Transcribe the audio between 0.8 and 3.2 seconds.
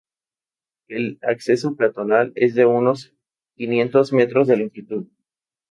El acceso peatonal es de unos